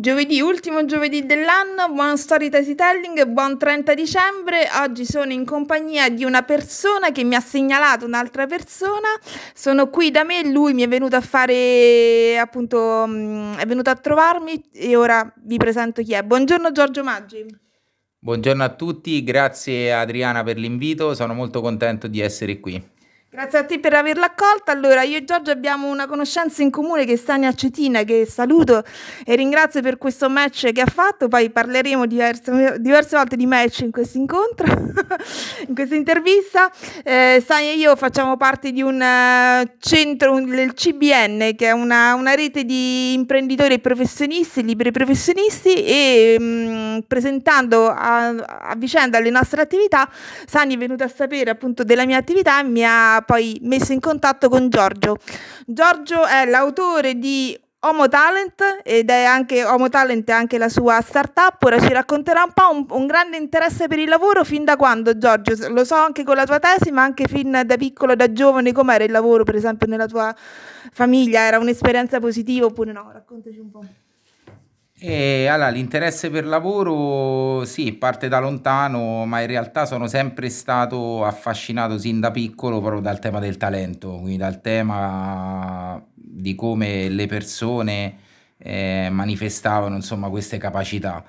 [0.00, 4.68] Giovedì, ultimo giovedì dell'anno, buon storytelling, buon 30 dicembre.
[4.80, 9.08] Oggi sono in compagnia di una persona che mi ha segnalato un'altra persona.
[9.52, 13.96] Sono qui da me, lui mi è venuto a fare, appunto, mm, è venuto a
[13.96, 16.22] trovarmi e ora vi presento chi è.
[16.22, 17.44] Buongiorno Giorgio Maggi.
[18.20, 22.80] Buongiorno a tutti, grazie Adriana per l'invito, sono molto contento di essere qui.
[23.30, 24.72] Grazie a te per averla accolta.
[24.72, 28.82] Allora, io e Giorgio abbiamo una conoscenza in comune che è Stania Cetina, che saluto
[29.22, 31.28] e ringrazio per questo match che ha fatto.
[31.28, 34.64] Poi parleremo diverse, diverse volte di match in questo incontro,
[35.68, 36.72] in questa intervista.
[37.04, 42.14] Eh, Stania e io facciamo parte di un uh, centro, del CBN, che è una,
[42.14, 49.20] una, rete di imprenditori e professionisti, liberi professionisti, e mh, mm, presentando a, a vicenda
[49.20, 50.08] le nostre attività,
[50.46, 54.00] Stania è venuta a sapere appunto della mia attività e mi ha poi messo in
[54.00, 55.16] contatto con Giorgio.
[55.66, 61.00] Giorgio è l'autore di Homo Talent ed è anche Homo Talent è anche la sua
[61.00, 61.62] startup.
[61.62, 65.16] Ora ci racconterà un po' un, un, grande interesse per il lavoro fin da quando,
[65.16, 65.68] Giorgio?
[65.68, 69.04] Lo so anche con la tua tesi, ma anche fin da piccolo, da giovane, com'era
[69.04, 70.34] il lavoro, per esempio, nella tua
[70.90, 71.42] famiglia?
[71.42, 73.10] Era un'esperienza positiva oppure no?
[73.12, 73.84] Raccontaci un po'.
[75.00, 81.24] E allora, l'interesse per lavoro sì, parte da lontano, ma in realtà sono sempre stato
[81.24, 87.26] affascinato sin da piccolo proprio dal tema del talento, quindi dal tema di come le
[87.26, 88.16] persone
[88.58, 91.24] eh, manifestavano insomma queste capacità.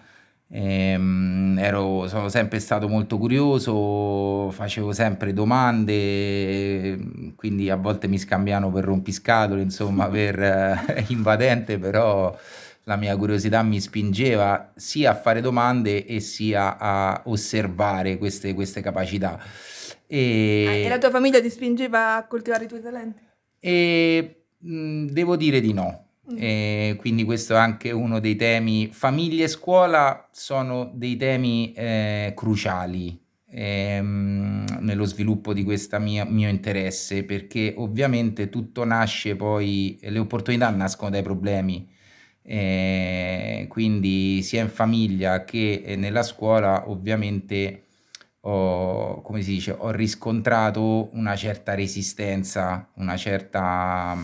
[0.52, 6.98] Ehm, ero, sono sempre stato molto curioso, facevo sempre domande,
[7.36, 12.36] quindi a volte mi scambiano per rompiscatole, insomma, per eh, invadente, però
[12.90, 18.82] la mia curiosità mi spingeva sia a fare domande e sia a osservare queste, queste
[18.82, 19.40] capacità.
[20.08, 20.66] E...
[20.68, 23.22] Ah, e la tua famiglia ti spingeva a coltivare i tuoi talenti?
[23.60, 26.06] E, mh, devo dire di no.
[26.32, 26.38] Mm.
[26.40, 28.90] E quindi questo è anche uno dei temi.
[28.92, 37.24] Famiglia e scuola sono dei temi eh, cruciali ehm, nello sviluppo di questo mio interesse,
[37.24, 41.98] perché ovviamente tutto nasce poi, le opportunità nascono dai problemi
[42.52, 47.84] eh, quindi sia in famiglia che eh, nella scuola ovviamente
[48.42, 54.16] ho, come si dice, ho riscontrato una certa resistenza, una certa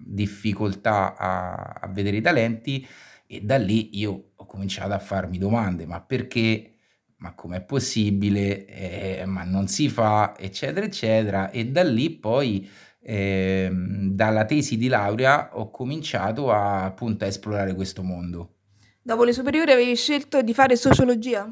[0.00, 2.86] difficoltà a, a vedere i talenti
[3.26, 6.72] e da lì io ho cominciato a farmi domande, ma perché?
[7.20, 8.64] Ma com'è possibile?
[8.66, 11.50] Eh, ma non si fa, eccetera, eccetera.
[11.50, 12.68] E da lì poi
[13.10, 18.56] eh, dalla tesi di laurea ho cominciato a, appunto a esplorare questo mondo.
[19.00, 21.50] Dopo le superiori avevi scelto di fare sociologia?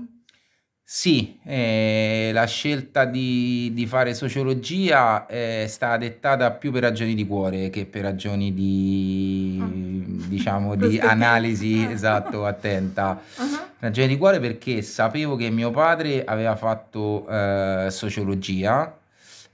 [0.88, 7.26] Sì, eh, la scelta di, di, fare sociologia è stata dettata più per ragioni di
[7.26, 10.28] cuore che per ragioni di, ah.
[10.28, 11.90] diciamo, di analisi ah.
[11.90, 13.18] esatto, attenta.
[13.38, 13.58] Uh-huh.
[13.78, 18.94] Ragioni di cuore perché sapevo che mio padre aveva fatto eh, sociologia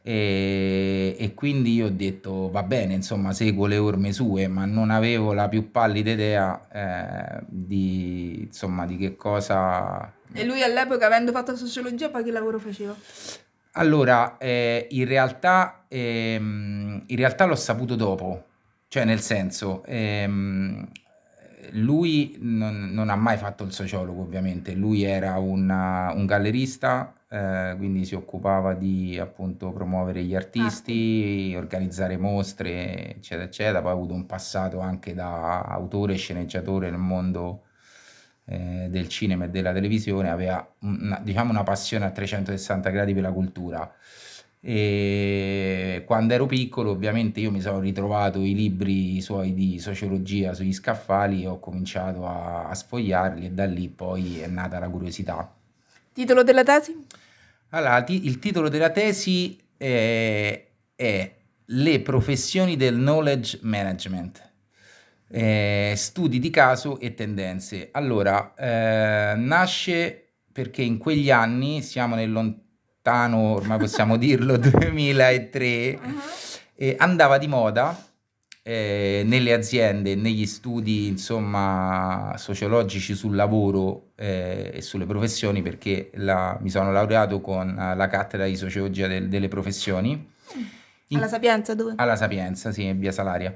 [0.04, 4.90] e, e, quindi io ho detto va bene, insomma, seguo le orme sue, ma non
[4.90, 10.12] avevo la più pallida idea eh, di, insomma, di che cosa...
[10.32, 12.96] E lui all'epoca, avendo fatto sociologia, poi che lavoro faceva?
[13.72, 18.46] Allora, eh, in, realtà, ehm, in realtà l'ho saputo dopo,
[18.88, 20.88] cioè nel senso, ehm,
[21.70, 27.74] lui non, non, ha mai fatto il sociologo ovviamente, lui era una, un gallerista eh,
[27.78, 33.80] quindi si occupava di appunto promuovere gli artisti, organizzare mostre, eccetera, eccetera.
[33.80, 37.62] Poi ha avuto un passato anche da autore e sceneggiatore nel mondo
[38.44, 43.22] eh, del cinema e della televisione, aveva una, diciamo una passione a 360 gradi per
[43.22, 43.90] la cultura.
[44.64, 50.72] E quando ero piccolo, ovviamente, io mi sono ritrovato i libri suoi di sociologia sugli
[50.72, 55.52] scaffali e ho cominciato a, a sfogliarli, e da lì poi è nata la curiosità.
[56.12, 56.96] Titolo della tesi?
[57.70, 61.34] Allora, il titolo della tesi è, è
[61.64, 64.50] Le professioni del knowledge management.
[65.28, 67.88] Eh, studi di caso e tendenze.
[67.90, 72.30] Allora, eh, nasce perché in quegli anni, siamo nel
[73.02, 76.20] lontano, ormai possiamo dirlo, 2003, uh-huh.
[76.76, 78.06] eh, andava di moda
[78.62, 86.56] eh, nelle aziende, negli studi insomma, sociologici sul lavoro eh, e sulle professioni, perché la,
[86.60, 90.30] mi sono laureato con la cattedra di sociologia del, delle professioni.
[91.08, 91.94] In, alla Sapienza dove?
[91.96, 93.52] Alla Sapienza, sì, in via Salaria.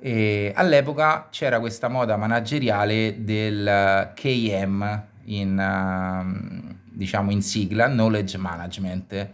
[0.00, 9.30] E all'epoca c'era questa moda manageriale del KM in, uh, diciamo in sigla, Knowledge Management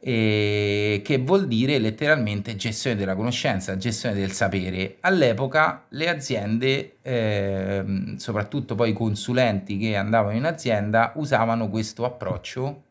[0.00, 4.98] e che vuol dire letteralmente gestione della conoscenza, gestione del sapere.
[5.00, 12.84] All'epoca le aziende, eh, soprattutto poi i consulenti che andavano in azienda, usavano questo approccio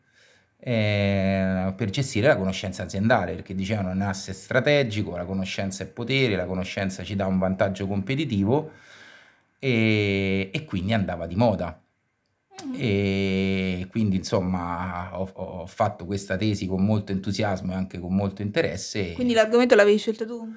[0.60, 5.86] eh, per gestire la conoscenza aziendale, perché dicevano è un asset strategico, la conoscenza è
[5.86, 8.72] potere, la conoscenza ci dà un vantaggio competitivo
[9.58, 11.80] e, e quindi andava di moda.
[12.74, 18.42] E quindi insomma ho, ho, fatto questa tesi con molto entusiasmo e anche con molto
[18.42, 19.12] interesse.
[19.12, 20.54] Quindi l'argomento l'avevi scelto tu?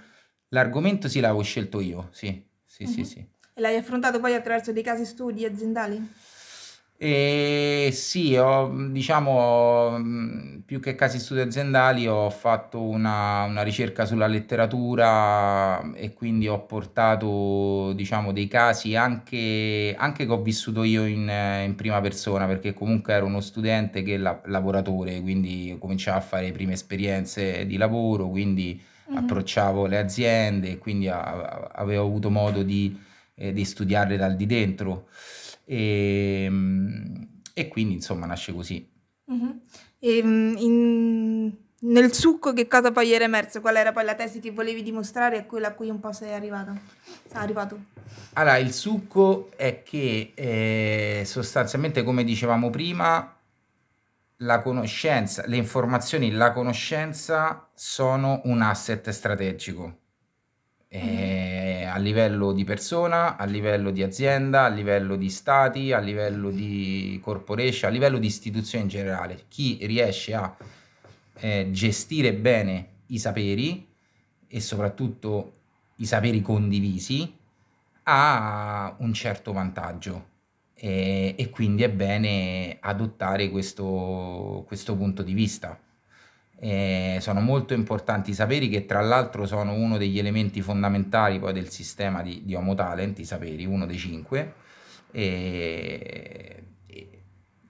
[0.49, 2.93] L'argomento sì, l'avevo scelto io, sì, sì, mm-hmm.
[2.93, 3.25] sì, sì.
[3.53, 6.11] E l'hai affrontato poi attraverso dei casi studi aziendali?
[7.03, 9.99] E sì, ho, diciamo,
[10.63, 16.63] più che casi studi aziendali, ho fatto una, una ricerca sulla letteratura e quindi ho
[16.63, 21.27] portato, diciamo, dei casi anche, anche che ho vissuto io in,
[21.65, 26.45] in prima persona, perché comunque ero uno studente che la, lavoratore, quindi cominciavo a fare
[26.45, 29.23] le prime esperienze di lavoro, quindi mm-hmm.
[29.23, 32.95] approcciavo le aziende, e quindi a, avevo avuto modo di,
[33.33, 35.07] eh, di studiarle dal di dentro.
[35.71, 38.85] E, ehm, e quindi insomma nasce così.
[39.31, 39.51] Mm-hmm.
[39.99, 43.61] E, in, nel succo che cosa poi era emerso?
[43.61, 46.33] Qual era poi la tesi che volevi dimostrare e quella a cui un po' sei
[46.33, 46.77] arrivato?
[47.33, 47.79] arrivato?
[48.33, 53.33] Allora, il succo è che eh, sostanzialmente, come dicevamo prima,
[54.37, 59.99] la conoscenza, le informazioni, la conoscenza sono un asset strategico
[60.93, 66.49] eh, a livello di persona, a livello di azienda, a livello di stati, a livello
[66.49, 69.43] di corporation, a livello di istituzione in generale.
[69.47, 70.55] Chi riesce a
[71.39, 73.87] eh, gestire bene i saperi
[74.47, 75.53] e soprattutto
[75.97, 77.37] i saperi condivisi
[78.03, 80.29] ha un certo vantaggio
[80.73, 85.79] e, e quindi è bene adottare questo, questo punto di vista.
[86.63, 91.53] Eh, sono molto importanti i saperi che tra l'altro sono uno degli elementi fondamentali poi
[91.53, 94.53] del sistema di, di Homo Talent, i saperi, uno dei cinque,
[95.09, 96.63] e,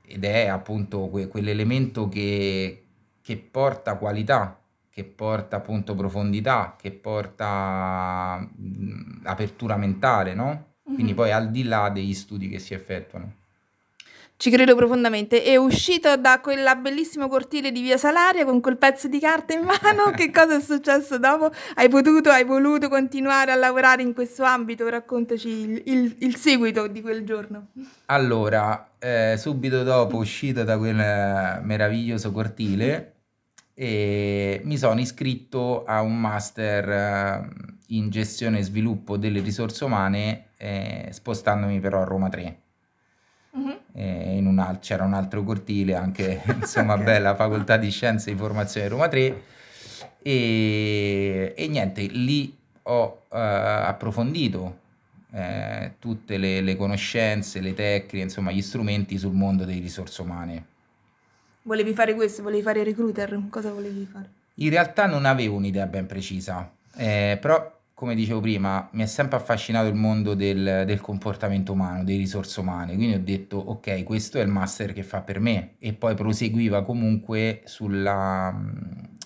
[0.06, 2.84] ed è appunto que, quell'elemento che,
[3.22, 4.60] che porta qualità,
[4.90, 8.46] che porta appunto profondità, che porta
[9.24, 10.74] apertura mentale, no?
[10.84, 11.16] Quindi mm-hmm.
[11.16, 13.36] poi al di là degli studi che si effettuano.
[14.42, 15.44] Ci credo profondamente.
[15.44, 19.62] È uscito da quel bellissimo cortile di Via Salaria con quel pezzo di carta in
[19.62, 20.10] mano.
[20.18, 21.52] che cosa è successo dopo?
[21.76, 24.90] Hai potuto, hai voluto continuare a lavorare in questo ambito?
[24.90, 27.68] Raccontaci il, il, il seguito di quel giorno.
[28.08, 30.96] Allora, eh, subito dopo uscito da quel
[31.62, 33.14] meraviglioso cortile,
[33.76, 37.48] eh, mi sono iscritto a un master eh,
[37.90, 42.62] in gestione e sviluppo delle risorse umane, eh, spostandomi però a Roma 3
[43.52, 43.80] uh-huh.
[43.94, 47.06] un al- c'era un altro cortile, anche insomma okay.
[47.06, 49.44] bella facoltà di scienze e informazione Roma 3
[50.22, 54.80] e, e niente, lì ho uh, approfondito
[55.32, 60.66] eh, tutte le, le, conoscenze, le tecniche, insomma gli strumenti sul mondo delle risorse umane.
[61.64, 62.44] Volevi fare questo?
[62.44, 63.40] Volevi fare recruiter?
[63.50, 64.30] Cosa volevi fare?
[64.56, 69.38] In realtà non avevo un'idea ben precisa, eh, però come dicevo prima, mi è sempre
[69.38, 74.40] affascinato il mondo del, del, comportamento umano, delle risorse umane, quindi ho detto ok, questo
[74.40, 78.60] è il master che fa per me e poi proseguiva comunque sulla,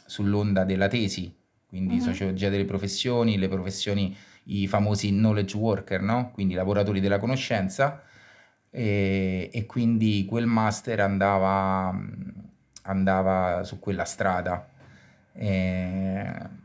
[0.05, 1.33] sull'onda della tesi,
[1.65, 2.01] quindi uh-huh.
[2.01, 4.13] sociologia delle professioni, le professioni,
[4.47, 6.31] i famosi knowledge worker, no?
[6.33, 8.03] quindi lavoratori della conoscenza
[8.69, 11.97] e, e quindi quel master andava,
[12.81, 14.67] andava su quella strada.
[15.31, 16.63] E,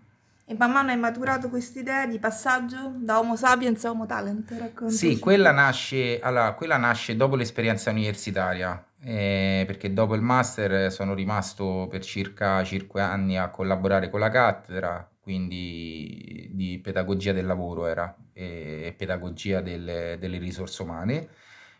[0.51, 4.51] e man mano hai maturato questa idea di passaggio da Homo sapiens a Homo talent?
[4.51, 4.97] Raccontaci.
[4.97, 11.15] Sì, quella nasce, allora, quella nasce dopo l'esperienza universitaria, eh, perché dopo il master sono
[11.15, 17.87] rimasto per circa 5 anni a collaborare con la cattedra, quindi di pedagogia del lavoro
[17.87, 21.29] era, e pedagogia delle, delle risorse umane,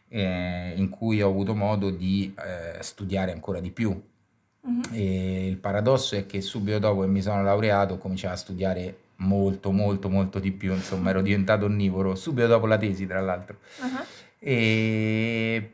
[0.07, 4.01] eh, in cui ho avuto modo di eh, studiare ancora di più
[4.63, 4.83] Uh-huh.
[4.93, 8.97] E il paradosso è che subito dopo che mi sono laureato ho cominciato a studiare
[9.17, 13.59] molto, molto, molto di più, insomma ero diventato onnivoro, subito dopo la tesi tra l'altro.
[13.81, 14.05] Uh-huh.
[14.39, 15.73] E,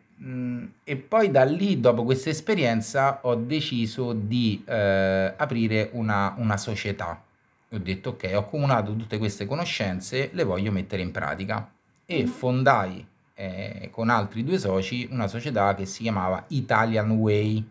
[0.85, 7.23] e, poi da lì, dopo questa esperienza, ho deciso di eh, aprire una, una società.
[7.71, 11.69] Ho detto ok, ho accumulato tutte queste conoscenze, le voglio mettere in pratica.
[12.07, 12.27] E uh-huh.
[12.29, 17.65] fondai eh, con altri due soci una società che si chiamava Italian Way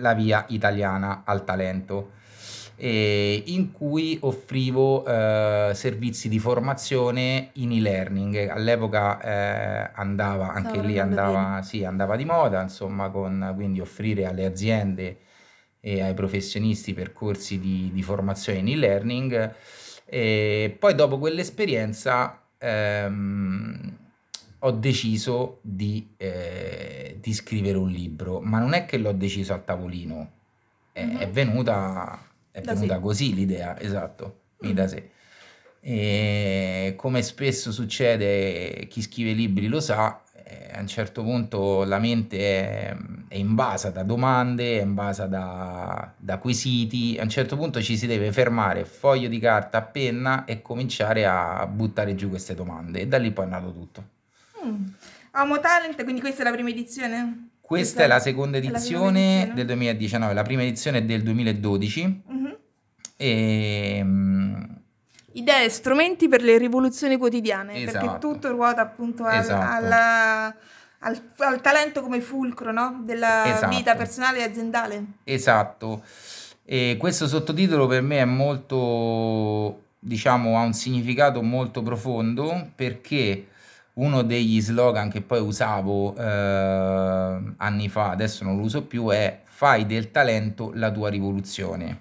[0.00, 2.12] la via italiana al talento,
[2.76, 8.48] eh, in cui offrivo eh, servizi di formazione in e-learning.
[8.48, 14.44] All'epoca eh, andava, anche lì andava, sì, andava, di moda, insomma, con, quindi offrire alle
[14.44, 15.18] aziende
[15.80, 19.54] e ai professionisti percorsi di, di formazione in e-learning.
[20.04, 24.05] E poi dopo quell'esperienza ehm,
[24.66, 29.64] ho deciso di, eh, di, scrivere un libro, ma non è che l'ho deciso al
[29.64, 30.30] tavolino,
[30.92, 31.16] è, mm-hmm.
[31.18, 32.20] è venuta,
[32.50, 34.70] è venuta così l'idea, esatto, mm.
[34.72, 35.10] da sé.
[35.80, 42.00] E come spesso succede, chi scrive libri lo sa, eh, a un certo punto la
[42.00, 42.96] mente è,
[43.28, 48.08] è invasa da domande, è invasa da, da, quesiti, a un certo punto ci si
[48.08, 53.18] deve fermare, foglio di carta, penna e cominciare a buttare giù queste domande e da
[53.18, 54.14] lì poi è nato tutto.
[54.66, 54.84] Mm.
[55.34, 57.48] Homo Talent, quindi questa è la prima edizione?
[57.60, 61.22] Questa, questa è la seconda edizione, la edizione, del 2019, la prima edizione è del
[61.22, 62.52] 2012 mm-hmm.
[63.16, 64.06] e
[65.36, 67.98] idee e strumenti per le rivoluzioni quotidiane, esatto.
[67.98, 69.76] perché tutto ruota appunto al, esatto.
[69.76, 70.46] alla,
[71.00, 73.02] al, al, talento come fulcro no?
[73.04, 73.74] della esatto.
[73.74, 75.04] vita personale e aziendale.
[75.24, 76.02] Esatto.
[76.64, 83.46] E questo sottotitolo per me è molto, diciamo, ha un significato molto profondo perché
[83.96, 89.40] uno degli slogan che poi usavo eh, anni fa, adesso non lo uso più, è
[89.44, 92.00] fai del talento la tua rivoluzione.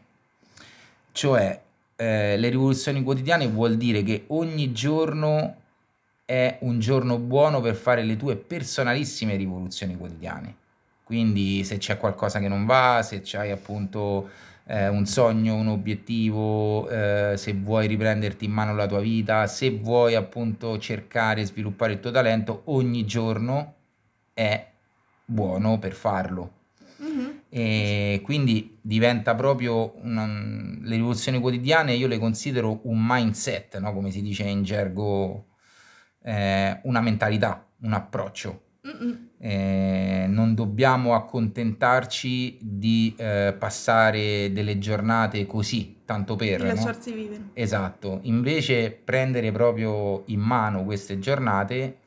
[1.11, 1.61] Cioè,
[1.95, 5.55] eh, le rivoluzioni quotidiane vuol dire che ogni giorno
[6.25, 10.55] è un giorno buono per fare le tue personalissime rivoluzioni quotidiane.
[11.03, 14.29] Quindi se c'è qualcosa che non va, se c'hai appunto
[14.67, 19.72] eh, un sogno, un obiettivo, eh, se vuoi riprenderti in mano la tua vita, se
[19.72, 23.74] vuoi appunto cercare e sviluppare il tuo talento, ogni giorno
[24.34, 24.67] è
[25.25, 26.51] buono per farlo.
[27.01, 27.29] Mm-hmm.
[27.50, 33.93] E quindi diventa proprio una, le rivoluzioni quotidiane, io le considero un mindset, no?
[33.93, 35.45] come si dice in gergo,
[36.24, 38.63] eh, una mentalità, un approccio.
[39.39, 46.62] Eh, non dobbiamo accontentarci di eh, passare delle giornate così, tanto per...
[46.62, 47.15] Di lasciarsi no?
[47.15, 47.44] vivere.
[47.54, 51.98] Esatto, invece prendere proprio in mano queste giornate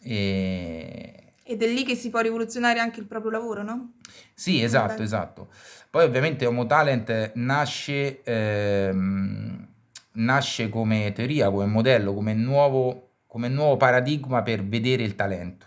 [0.00, 1.18] e
[1.50, 3.94] ed è lì che si può rivoluzionare anche il proprio lavoro, no?
[4.34, 5.02] Sì, esatto, Beh.
[5.02, 5.48] esatto.
[5.88, 9.66] Poi ovviamente Homo Talent nasce, ehm,
[10.12, 15.66] nasce come teoria, come modello, come nuovo, come nuovo paradigma per vedere il talento.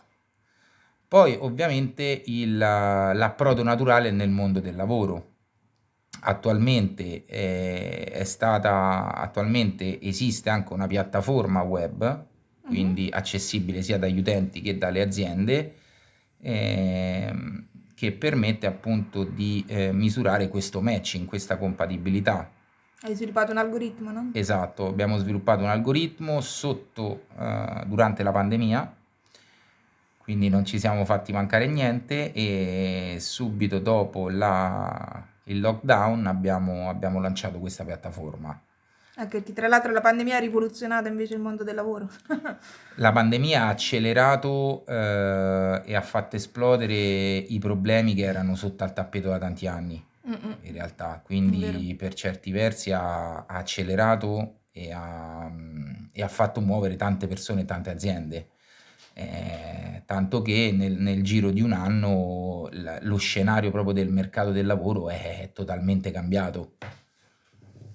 [1.08, 5.30] Poi ovviamente il, l'approdo naturale nel mondo del lavoro.
[6.24, 12.30] Attualmente, eh, è stata, attualmente esiste anche una piattaforma web
[12.72, 15.76] quindi accessibile sia dagli utenti che dalle aziende,
[16.40, 22.50] ehm, che permette appunto di eh, misurare questo matching, questa compatibilità.
[23.04, 24.30] Hai sviluppato un algoritmo, no?
[24.34, 28.96] Esatto, abbiamo sviluppato un algoritmo sotto, uh, durante la pandemia,
[30.20, 37.20] quindi non ci siamo fatti mancare niente e subito dopo la, il lockdown abbiamo, abbiamo
[37.20, 38.60] lanciato questa piattaforma.
[39.16, 42.08] Anche che tra l'altro la pandemia ha rivoluzionato invece il mondo del lavoro.
[42.96, 48.94] La pandemia ha accelerato eh, e ha fatto esplodere i problemi che erano sotto al
[48.94, 50.58] tappeto da tanti anni, Mm-mm.
[50.62, 51.22] in realtà.
[51.24, 55.52] Quindi per certi versi ha, ha accelerato e ha,
[56.12, 58.50] e ha, fatto muovere tante persone e tante aziende.
[59.14, 64.66] Eh, tanto che nel, nel, giro di un anno lo scenario proprio del mercato del
[64.66, 66.78] lavoro è totalmente cambiato.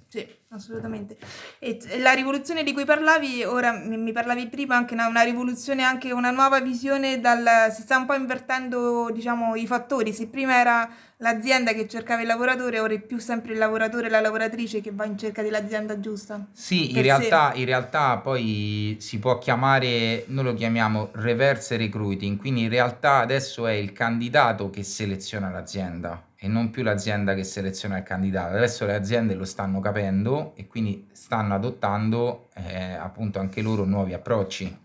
[0.09, 1.16] Sì, assolutamente.
[1.58, 6.12] E la rivoluzione di cui parlavi, ora mi parlavi prima anche una, una rivoluzione, anche
[6.12, 10.12] una nuova visione dal, si sta un po' invertendo, diciamo, i fattori.
[10.12, 14.10] Se prima era l'azienda che cercava il lavoratore, ora è più sempre il lavoratore e
[14.10, 16.46] la lavoratrice che va in cerca dell'azienda giusta.
[16.52, 22.62] Sì, in realtà, in realtà poi si può chiamare, noi lo chiamiamo reverse recruiting, quindi
[22.62, 27.99] in realtà adesso è il candidato che seleziona l'azienda e non più l'azienda che seleziona
[27.99, 28.57] il candidato.
[28.57, 34.12] Adesso le aziende lo stanno capendo e quindi stanno adottando eh, appunto anche loro nuovi
[34.12, 34.85] approcci.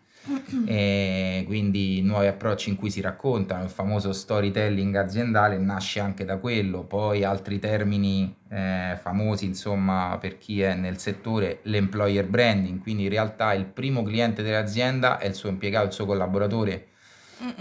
[0.68, 6.38] E quindi nuovi approcci in cui si raccontano, il famoso storytelling aziendale nasce anche da
[6.38, 13.06] quello, poi altri termini eh, famosi insomma per chi è nel settore, l'employer branding, quindi
[13.06, 16.90] in realtà il primo cliente dell'azienda è il suo impiegato, il suo collaboratore.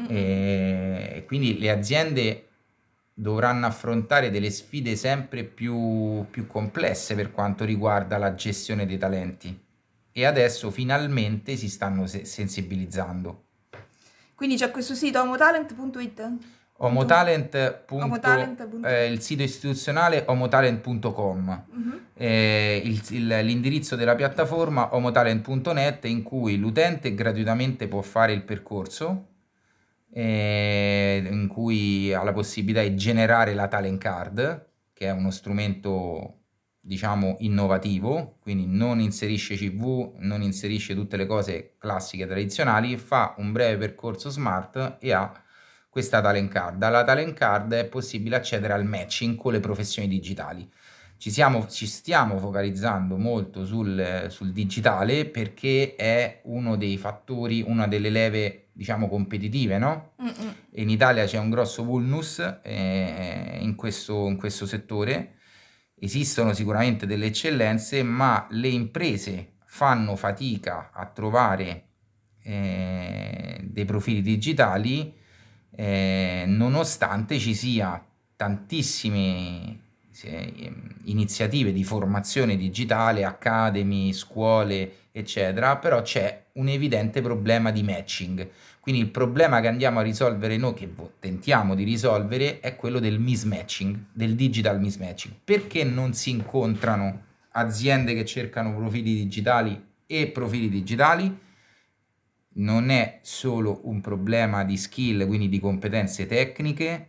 [0.09, 2.50] E quindi le aziende
[3.21, 9.59] dovranno affrontare delle sfide sempre più, più complesse per quanto riguarda la gestione dei talenti
[10.11, 13.45] e adesso finalmente si stanno se- sensibilizzando.
[14.35, 16.33] Quindi c'è questo sito homotalent.it?
[16.79, 17.83] Homotalent.
[17.91, 18.87] Homotalent.
[18.87, 22.01] Eh, il sito istituzionale homotalent.com uh-huh.
[22.15, 29.27] eh, il, il, l'indirizzo della piattaforma homotalent.net in cui l'utente gratuitamente può fare il percorso
[30.13, 36.37] eh, in cui ha la possibilità di generare la talent card, che è uno strumento
[36.81, 43.53] diciamo innovativo, quindi non inserisce CV, non inserisce tutte le cose classiche tradizionali, fa un
[43.53, 45.33] breve percorso smart e ha
[45.89, 46.79] questa talent card.
[46.79, 50.69] Dalla talent card è possibile accedere al matching con le professioni digitali.
[51.21, 57.87] Ci, siamo, ci stiamo focalizzando molto sul, sul digitale perché è uno dei fattori, una
[57.87, 60.13] delle leve diciamo competitive, no?
[60.77, 65.35] In Italia c'è un grosso vulnus eh, in, questo, in questo settore
[66.03, 71.89] Esistono sicuramente delle eccellenze, ma le imprese fanno fatica a trovare
[72.43, 75.15] eh, dei profili digitali
[75.73, 78.03] eh, nonostante ci sia
[78.35, 79.81] tantissime eh,
[81.05, 88.49] iniziative di formazione digitale, academy, scuole, eccetera, però c'è un evidente problema di matching.
[88.81, 93.21] Quindi il problema che andiamo a risolvere noi, che tentiamo di risolvere, è quello del
[93.21, 95.35] mismatching, del digital mismatching.
[95.45, 101.39] Perché non si incontrano aziende che cercano profili digitali e profili digitali?
[102.53, 107.07] Non è solo un problema di skill, quindi di competenze tecniche,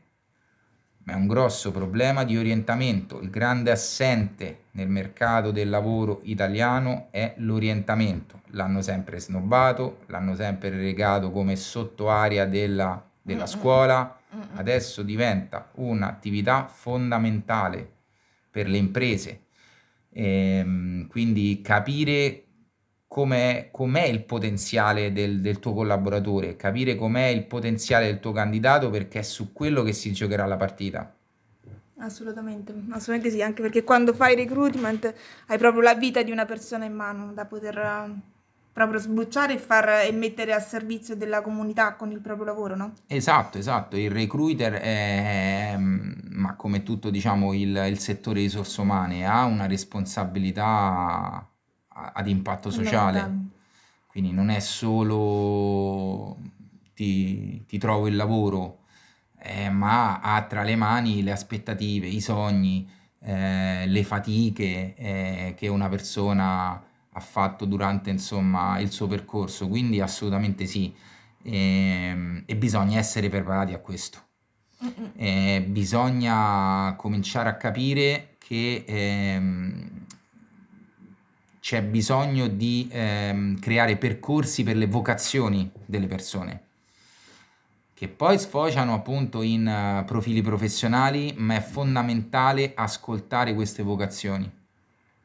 [1.03, 3.20] ma è un grosso problema di orientamento.
[3.20, 8.41] Il grande assente nel mercato del lavoro italiano è l'orientamento.
[8.51, 14.20] L'hanno sempre snobbato, l'hanno sempre regato come sottoarea della, della scuola.
[14.55, 17.89] Adesso diventa un'attività fondamentale
[18.50, 19.41] per le imprese.
[20.13, 22.43] E, ehm, quindi capire
[23.12, 28.89] com'è, com'è il potenziale del, del, tuo collaboratore, capire com'è il potenziale del tuo candidato
[28.89, 31.13] perché è su quello che si giocherà la partita.
[31.98, 35.13] Assolutamente, assolutamente sì, anche perché quando fai recruitment
[35.48, 38.15] hai proprio la vita di una persona in mano da poter eh,
[38.72, 42.94] proprio sbucciare e, far, e mettere a servizio della comunità con il proprio lavoro, no?
[43.08, 49.44] Esatto, esatto, il recruiter è, ma come tutto diciamo il, il settore risorse umane, ha
[49.44, 51.46] una responsabilità
[52.13, 53.50] ad impatto sociale.
[54.08, 56.38] Quindi non è solo
[56.93, 58.79] ti, ti trovo il lavoro,
[59.39, 62.89] eh, ma ha tra le mani le aspettative, i sogni,
[63.21, 69.67] eh, le fatiche eh, che una persona ha fatto durante insomma, il suo percorso.
[69.67, 70.93] Quindi assolutamente sì,
[71.43, 74.19] e, ehm, e bisogna essere preparati a questo.
[75.15, 79.90] Eh, bisogna cominciare a capire che ehm,
[81.62, 86.63] c'è bisogno di ehm, creare percorsi per le vocazioni delle persone,
[87.93, 94.52] che poi sfociano appunto in uh, profili professionali, ma è fondamentale ascoltare queste vocazioni.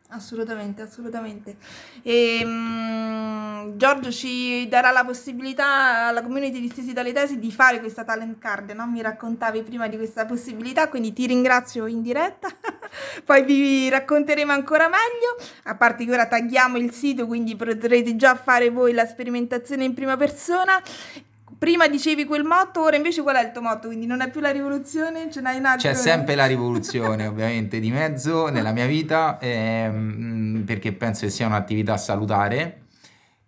[0.09, 1.57] Assolutamente, assolutamente.
[2.03, 7.81] E, um, Giorgio ci darà la possibilità alla community di Stesi dalle Tesi di fare
[7.81, 8.87] questa talent card, no?
[8.87, 12.49] Mi raccontavi prima di questa possibilità, quindi ti ringrazio in diretta,
[13.25, 18.35] poi vi racconteremo ancora meglio, a parte che ora tagliamo il sito, quindi potrete già
[18.35, 20.83] fare voi la sperimentazione in prima persona
[21.59, 23.89] prima dicevi quel motto, ora invece qual è il tuo motto?
[23.89, 25.89] Quindi non è più la rivoluzione, ce n'hai un altro?
[25.89, 31.47] C'è sempre la rivoluzione ovviamente di mezzo nella mia vita ehm, perché penso che sia
[31.47, 32.83] un'attività salutare,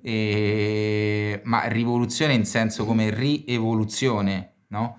[0.00, 1.40] e...
[1.44, 4.98] ma rivoluzione in senso come rievoluzione, no?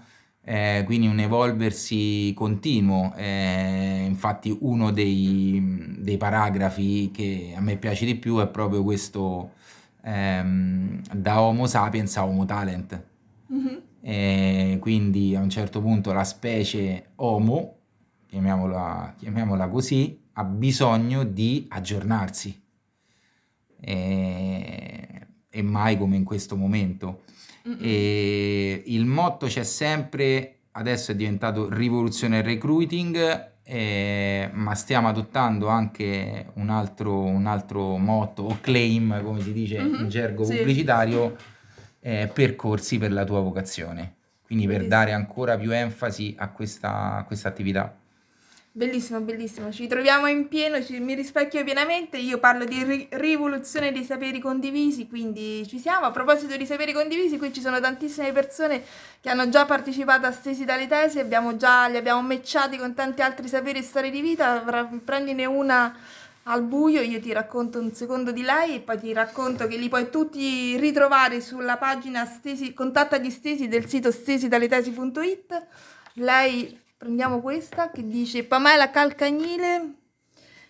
[0.49, 3.13] Eh, quindi un evolversi continuo.
[3.15, 9.51] Eh, infatti uno dei, dei paragrafi che a me piace di più è proprio questo
[10.01, 13.03] ehm, da Homo sapiens a Homo talent.
[13.53, 13.75] Mm-hmm.
[14.01, 17.75] E quindi a un certo punto la specie Homo,
[18.25, 22.59] chiamiamola, chiamiamola così, ha bisogno di aggiornarsi.
[23.81, 24.98] E,
[25.49, 27.23] e mai come in questo momento.
[27.79, 36.47] E il motto c'è sempre, adesso è diventato rivoluzione recruiting eh, ma stiamo adottando anche
[36.53, 40.55] un altro, un altro motto o claim, come si dice mm-hmm, in gergo sì.
[40.55, 41.35] pubblicitario,
[41.99, 44.15] eh, percorsi per la tua vocazione.
[44.41, 47.95] Quindi per dare ancora più enfasi a questa, a questa attività.
[48.79, 53.91] Bellissimo, bellissimo, ci troviamo in pieno, ci, mi rispecchio pienamente, io parlo di ri- rivoluzione
[53.91, 56.05] dei saperi condivisi, quindi ci siamo.
[56.05, 58.81] A proposito di saperi condivisi, qui ci sono tantissime persone
[59.19, 63.21] che hanno già partecipato a Stesi dalle tesi, abbiamo già, li abbiamo matchati con tanti
[63.21, 64.63] altri saperi e storie di vita,
[65.03, 65.93] prendine una
[66.43, 69.89] al buio, io ti racconto un secondo di lei e poi ti racconto che li
[69.89, 75.67] puoi tutti ritrovare sulla pagina stesi, contatta di Stesi del sito stesidaletesi.it.
[76.13, 79.93] Lei Prendiamo questa che dice Pamela Calcagnile,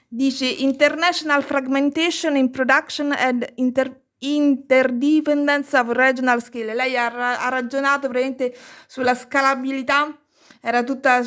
[0.07, 6.75] dice International Fragmentation in Production and Inter- Interdependence of Regional Skill.
[6.75, 7.07] Lei ha,
[7.39, 10.15] ha ragionato praticamente sulla scalabilità
[10.61, 11.21] era tutta,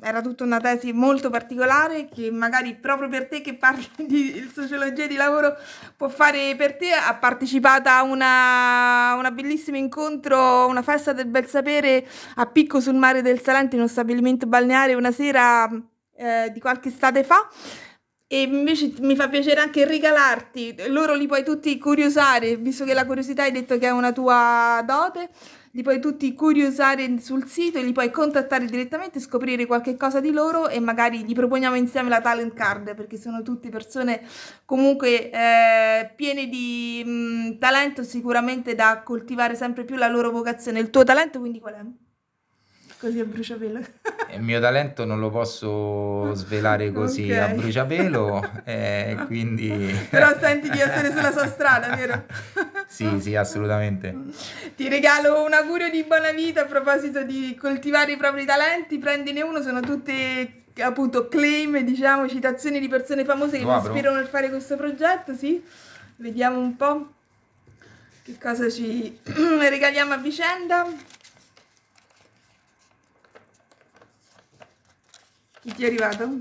[0.00, 5.06] era tutta una tesi molto particolare che magari proprio per te che parli di sociologia
[5.06, 5.56] di lavoro
[5.96, 6.92] può fare per te.
[6.92, 12.94] Ha partecipato a una, una bellissimo incontro, una festa del bel sapere a Picco sul
[12.94, 15.68] mare del Salento in uno stabilimento balneare una sera
[16.16, 17.48] eh, di qualche estate fa
[18.30, 23.06] e invece mi fa piacere anche regalarti, loro li puoi tutti curiosare, visto che la
[23.06, 25.30] curiosità hai detto che è una tua dote
[25.72, 30.68] li puoi tutti curiosare sul sito li puoi contattare direttamente, scoprire qualche cosa di loro
[30.68, 34.22] e magari gli proponiamo insieme la talent card perché sono tutte persone
[34.64, 40.80] comunque eh, piene di mh, mm, talento sicuramente da coltivare sempre più la loro vocazione.
[40.80, 41.84] Il tuo talento quindi qual è?
[42.98, 43.78] Così a bruciapelo.
[44.34, 47.52] Il mio talento non lo posso svelare così okay.
[47.52, 49.94] a bruciapelo, eh, quindi...
[50.10, 52.24] Però senti di essere sulla sua strada, vero?
[52.88, 54.16] sì, sì, assolutamente.
[54.74, 59.42] Ti regalo un augurio di buona vita a proposito di coltivare i propri talenti, prendine
[59.42, 64.48] uno, sono tutte appunto claim, diciamo, citazioni di persone famose che mi ispirano nel fare
[64.48, 65.62] questo progetto, sì.
[66.16, 67.12] Vediamo un po'
[68.22, 70.86] che cosa ci regaliamo a vicenda.
[75.60, 76.40] Chi ti è arrivato?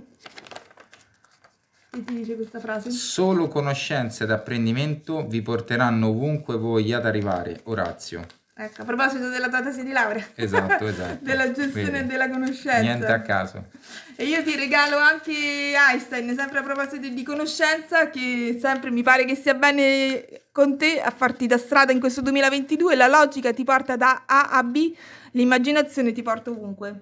[1.97, 2.91] Che ti dice questa frase?
[2.91, 7.61] Solo conoscenza ed apprendimento vi porteranno ovunque vogliate arrivare.
[7.63, 8.23] Orazio.
[8.53, 10.23] Ecco, a proposito della tua tesi di laurea.
[10.35, 11.17] Esatto, esatto.
[11.21, 12.07] della gestione Vedi.
[12.07, 12.81] della conoscenza.
[12.81, 13.69] Niente a caso.
[14.15, 19.25] E io ti regalo anche Einstein, sempre a proposito di conoscenza, che sempre mi pare
[19.25, 22.95] che sia bene con te a farti da strada in questo 2022.
[22.95, 24.93] La logica ti porta da A a B,
[25.31, 27.01] l'immaginazione ti porta ovunque.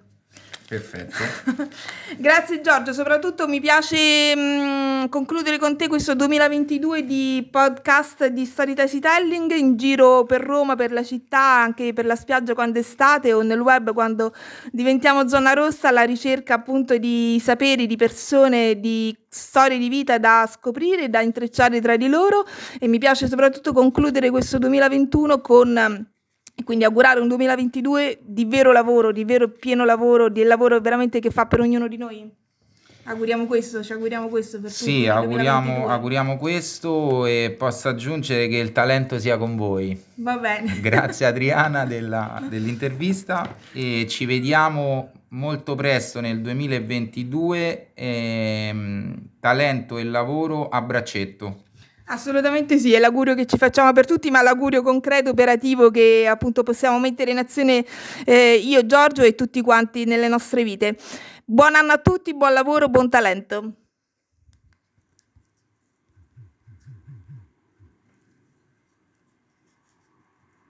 [0.68, 1.16] Perfetto.
[2.18, 8.46] Grazie Giorgio, soprattutto mi piace mh, mm, concludere con te questo 2022 di podcast di
[8.46, 13.32] Storytelling in giro per Roma, per la città, anche per la spiaggia quando è estate
[13.32, 14.34] o nel web quando
[14.72, 20.50] diventiamo zona rossa alla ricerca appunto di saperi, di persone, di storie di vita da
[20.52, 22.44] scoprire, da intrecciare tra di loro
[22.80, 26.14] e mi piace soprattutto concludere questo 2021 con
[26.56, 31.20] e quindi augurare un 2022 di vero lavoro, di vero pieno lavoro, di lavoro veramente
[31.20, 32.32] che fa per ognuno di noi.
[33.08, 34.84] Auguriamo questo, ci auguriamo questo per tutti.
[34.84, 40.02] Sì, auguriamo, auguriamo, questo e posso aggiungere che il talento sia con voi.
[40.16, 40.80] Va bene.
[40.82, 47.90] Grazie Adriana della, dell'intervista e ci vediamo molto presto nel 2022.
[47.94, 51.65] Ehm, talento e lavoro a braccetto.
[52.08, 56.62] Assolutamente sì, è l'augurio che ci facciamo per tutti, ma l'augurio concreto, operativo che appunto
[56.62, 57.84] possiamo mettere in azione
[58.26, 60.98] eh, io, Giorgio e tutti quanti nelle nostre vite.
[61.44, 63.85] Buon anno a tutti, buon lavoro, buon talento.